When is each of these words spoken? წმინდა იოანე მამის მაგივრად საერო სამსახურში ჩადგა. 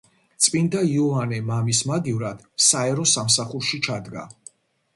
წმინდა 0.45 0.79
იოანე 0.93 1.41
მამის 1.49 1.83
მაგივრად 1.91 2.41
საერო 2.71 3.07
სამსახურში 3.15 3.85
ჩადგა. 3.89 4.29